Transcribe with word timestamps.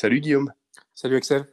Salut 0.00 0.20
Guillaume. 0.20 0.52
Salut 0.94 1.16
Axel. 1.16 1.52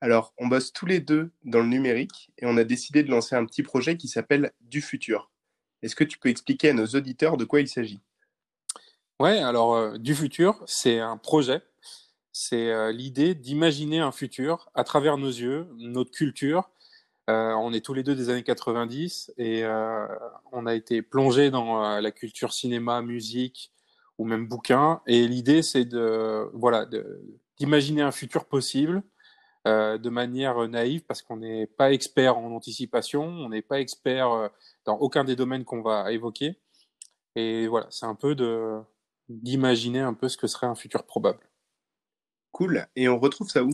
Alors, 0.00 0.34
on 0.38 0.46
bosse 0.46 0.72
tous 0.72 0.86
les 0.86 1.00
deux 1.00 1.32
dans 1.44 1.58
le 1.58 1.66
numérique 1.66 2.30
et 2.38 2.46
on 2.46 2.56
a 2.56 2.62
décidé 2.62 3.02
de 3.02 3.10
lancer 3.10 3.34
un 3.34 3.44
petit 3.44 3.64
projet 3.64 3.96
qui 3.96 4.06
s'appelle 4.06 4.52
Du 4.60 4.80
futur. 4.80 5.32
Est-ce 5.82 5.96
que 5.96 6.04
tu 6.04 6.16
peux 6.16 6.28
expliquer 6.28 6.68
à 6.68 6.74
nos 6.74 6.86
auditeurs 6.86 7.36
de 7.36 7.44
quoi 7.44 7.58
il 7.60 7.66
s'agit? 7.66 8.00
Ouais, 9.18 9.38
alors 9.38 9.74
euh, 9.74 9.98
Du 9.98 10.14
futur, 10.14 10.62
c'est 10.64 11.00
un 11.00 11.16
projet. 11.16 11.60
C'est 12.30 12.70
euh, 12.70 12.92
l'idée 12.92 13.34
d'imaginer 13.34 13.98
un 13.98 14.12
futur 14.12 14.70
à 14.74 14.84
travers 14.84 15.18
nos 15.18 15.26
yeux, 15.26 15.66
notre 15.76 16.12
culture. 16.12 16.70
Euh, 17.30 17.52
on 17.54 17.72
est 17.72 17.84
tous 17.84 17.94
les 17.94 18.04
deux 18.04 18.14
des 18.14 18.30
années 18.30 18.44
90 18.44 19.32
et 19.38 19.64
on 20.52 20.66
a 20.66 20.74
été 20.76 21.02
plongé 21.02 21.50
dans 21.50 21.98
la 21.98 22.10
culture 22.12 22.52
cinéma, 22.52 23.02
musique 23.02 23.72
ou 24.18 24.24
même 24.24 24.46
bouquin. 24.46 25.00
Et 25.08 25.26
l'idée, 25.26 25.62
c'est 25.62 25.84
de 25.84 26.48
voilà 26.54 26.86
d'imaginer 27.58 28.02
un 28.02 28.12
futur 28.12 28.46
possible 28.46 29.02
euh, 29.66 29.98
de 29.98 30.10
manière 30.10 30.68
naïve 30.68 31.04
parce 31.04 31.22
qu'on 31.22 31.36
n'est 31.36 31.66
pas 31.66 31.92
expert 31.92 32.36
en 32.36 32.54
anticipation, 32.54 33.22
on 33.22 33.48
n'est 33.48 33.62
pas 33.62 33.80
expert 33.80 34.30
euh, 34.30 34.48
dans 34.84 34.96
aucun 34.96 35.24
des 35.24 35.36
domaines 35.36 35.64
qu'on 35.64 35.82
va 35.82 36.10
évoquer. 36.12 36.58
Et 37.36 37.66
voilà, 37.68 37.86
c'est 37.90 38.06
un 38.06 38.14
peu 38.14 38.34
de 38.34 38.80
d'imaginer 39.28 40.00
un 40.00 40.14
peu 40.14 40.28
ce 40.28 40.36
que 40.36 40.46
serait 40.46 40.66
un 40.66 40.74
futur 40.74 41.04
probable. 41.04 41.48
Cool. 42.50 42.86
Et 42.96 43.08
on 43.08 43.18
retrouve 43.18 43.48
ça 43.48 43.62
où? 43.62 43.70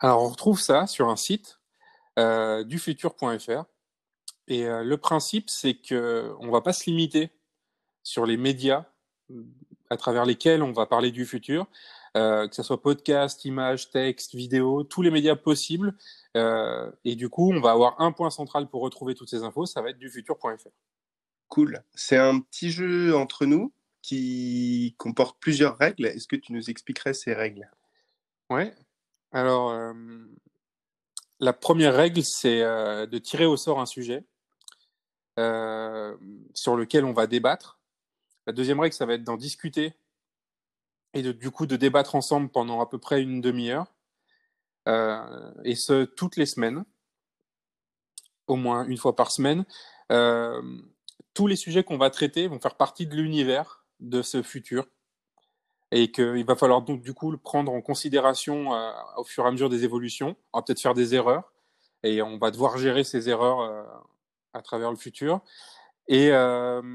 Alors 0.00 0.22
on 0.22 0.28
retrouve 0.28 0.60
ça 0.60 0.86
sur 0.86 1.08
un 1.08 1.16
site 1.16 1.60
euh, 2.18 2.64
dufutur.fr. 2.64 3.64
Et 4.48 4.64
euh, 4.64 4.82
le 4.82 4.96
principe, 4.96 5.50
c'est 5.50 5.74
que 5.74 6.34
on 6.40 6.50
va 6.50 6.62
pas 6.62 6.72
se 6.72 6.88
limiter 6.88 7.30
sur 8.02 8.26
les 8.26 8.36
médias 8.36 8.86
à 9.90 9.96
travers 9.96 10.24
lesquels 10.24 10.62
on 10.62 10.72
va 10.72 10.86
parler 10.86 11.10
du 11.10 11.26
futur, 11.26 11.66
euh, 12.16 12.48
que 12.48 12.54
ce 12.54 12.62
soit 12.62 12.80
podcast, 12.80 13.44
image, 13.44 13.90
texte, 13.90 14.34
vidéo, 14.34 14.84
tous 14.84 15.02
les 15.02 15.10
médias 15.10 15.36
possibles. 15.36 15.94
Euh, 16.34 16.90
et 17.04 17.14
du 17.14 17.28
coup, 17.28 17.52
on 17.52 17.60
va 17.60 17.72
avoir 17.72 18.00
un 18.00 18.10
point 18.10 18.30
central 18.30 18.68
pour 18.68 18.80
retrouver 18.80 19.14
toutes 19.14 19.28
ces 19.28 19.42
infos, 19.42 19.66
ça 19.66 19.82
va 19.82 19.90
être 19.90 19.98
dufutur.fr. 19.98 20.68
Cool. 21.48 21.82
C'est 21.94 22.16
un 22.16 22.40
petit 22.40 22.70
jeu 22.70 23.14
entre 23.14 23.44
nous 23.44 23.70
qui 24.00 24.94
comporte 24.96 25.36
plusieurs 25.40 25.76
règles. 25.76 26.06
Est-ce 26.06 26.26
que 26.26 26.36
tu 26.36 26.54
nous 26.54 26.70
expliquerais 26.70 27.12
ces 27.12 27.34
règles? 27.34 27.70
Ouais. 28.48 28.74
Alors, 29.32 29.70
euh, 29.70 29.92
la 31.38 31.52
première 31.52 31.94
règle, 31.94 32.22
c'est 32.22 32.60
de 32.60 33.18
tirer 33.18 33.44
au 33.44 33.58
sort 33.58 33.78
un 33.78 33.86
sujet 33.86 34.24
sur 35.36 36.76
lequel 36.76 37.04
on 37.04 37.12
va 37.12 37.26
débattre. 37.26 37.78
La 38.46 38.54
deuxième 38.54 38.80
règle, 38.80 38.94
ça 38.94 39.04
va 39.04 39.14
être 39.14 39.24
d'en 39.24 39.36
discuter 39.36 39.92
et 41.16 41.22
de, 41.22 41.32
du 41.32 41.50
coup 41.50 41.64
de 41.64 41.76
débattre 41.76 42.14
ensemble 42.14 42.50
pendant 42.50 42.82
à 42.82 42.86
peu 42.86 42.98
près 42.98 43.22
une 43.22 43.40
demi-heure, 43.40 43.86
euh, 44.86 45.50
et 45.64 45.74
ce 45.74 46.04
toutes 46.04 46.36
les 46.36 46.44
semaines, 46.44 46.84
au 48.46 48.56
moins 48.56 48.84
une 48.84 48.98
fois 48.98 49.16
par 49.16 49.30
semaine. 49.30 49.64
Euh, 50.12 50.60
tous 51.32 51.46
les 51.46 51.56
sujets 51.56 51.84
qu'on 51.84 51.96
va 51.96 52.10
traiter 52.10 52.48
vont 52.48 52.60
faire 52.60 52.76
partie 52.76 53.06
de 53.06 53.16
l'univers 53.16 53.86
de 53.98 54.20
ce 54.20 54.42
futur, 54.42 54.86
et 55.90 56.12
qu'il 56.12 56.44
va 56.44 56.54
falloir 56.54 56.82
donc 56.82 57.00
du 57.00 57.14
coup 57.14 57.30
le 57.30 57.38
prendre 57.38 57.72
en 57.72 57.80
considération 57.80 58.74
euh, 58.74 58.92
au 59.16 59.24
fur 59.24 59.44
et 59.44 59.48
à 59.48 59.50
mesure 59.50 59.70
des 59.70 59.84
évolutions. 59.84 60.36
On 60.52 60.58
va 60.58 60.62
peut-être 60.64 60.82
faire 60.82 60.94
des 60.94 61.14
erreurs, 61.14 61.50
et 62.02 62.20
on 62.20 62.36
va 62.36 62.50
devoir 62.50 62.76
gérer 62.76 63.04
ces 63.04 63.30
erreurs 63.30 63.86
à 64.52 64.60
travers 64.60 64.90
le 64.90 64.98
futur. 64.98 65.40
Et 66.08 66.30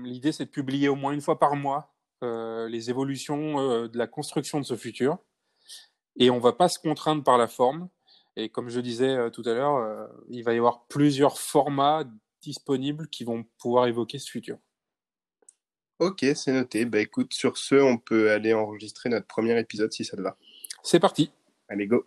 l'idée, 0.04 0.32
c'est 0.32 0.46
de 0.46 0.52
publier 0.52 0.90
au 0.90 0.96
moins 0.96 1.12
une 1.12 1.22
fois 1.22 1.40
par 1.40 1.56
mois 1.56 1.92
les 2.22 2.90
évolutions 2.90 3.60
euh, 3.60 3.88
de 3.88 3.98
la 3.98 4.08
construction 4.08 4.60
de 4.60 4.66
ce 4.66 4.76
futur. 4.76 5.18
Et 6.18 6.30
on 6.30 6.40
va 6.40 6.54
pas 6.54 6.70
se 6.70 6.80
contraindre 6.80 7.24
par 7.24 7.38
la 7.38 7.48
forme. 7.48 7.90
Et 8.36 8.50
comme 8.50 8.70
je 8.70 8.80
disais 8.80 9.10
euh, 9.10 9.30
tout 9.30 9.44
à 9.46 9.54
l'heure, 9.54 10.10
il 10.30 10.44
va 10.44 10.54
y 10.54 10.58
avoir 10.58 10.86
plusieurs 10.88 11.40
formats 11.40 12.04
disponibles 12.42 13.08
qui 13.08 13.24
vont 13.24 13.46
pouvoir 13.60 13.88
évoquer 13.88 14.20
ce 14.20 14.30
futur. 14.30 14.58
Ok, 16.00 16.26
c'est 16.36 16.52
noté. 16.52 16.86
Bah 16.86 17.00
écoute, 17.00 17.34
sur 17.34 17.58
ce, 17.58 17.76
on 17.76 17.98
peut 17.98 18.32
aller 18.32 18.54
enregistrer 18.54 19.10
notre 19.10 19.28
premier 19.28 19.60
épisode 19.60 19.92
si 19.94 20.04
ça 20.04 20.18
te 20.18 20.22
va. 20.22 20.36
C'est 20.84 21.00
parti. 21.00 21.32
Allez, 21.70 21.86
go. 21.86 22.06